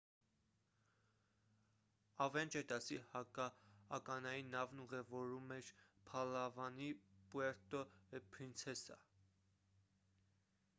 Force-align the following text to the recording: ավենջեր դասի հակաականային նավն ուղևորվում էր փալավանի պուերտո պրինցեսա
ավենջեր 2.25 2.65
դասի 2.71 2.97
հակաականային 3.11 4.49
նավն 4.55 4.83
ուղևորվում 4.87 5.55
էր 5.59 5.71
փալավանի 6.09 6.91
պուերտո 7.35 7.85
պրինցեսա 8.17 9.01